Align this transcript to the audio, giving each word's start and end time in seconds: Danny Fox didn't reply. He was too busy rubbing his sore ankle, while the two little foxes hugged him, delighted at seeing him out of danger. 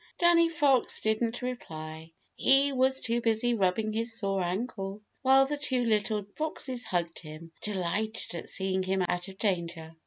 Danny 0.17 0.49
Fox 0.49 0.99
didn't 1.01 1.43
reply. 1.43 2.11
He 2.35 2.71
was 2.73 3.01
too 3.01 3.21
busy 3.21 3.53
rubbing 3.53 3.93
his 3.93 4.17
sore 4.17 4.41
ankle, 4.41 5.01
while 5.21 5.45
the 5.45 5.57
two 5.57 5.83
little 5.83 6.23
foxes 6.35 6.83
hugged 6.83 7.19
him, 7.19 7.51
delighted 7.61 8.33
at 8.33 8.49
seeing 8.49 8.81
him 8.81 9.03
out 9.07 9.27
of 9.27 9.37
danger. 9.37 9.95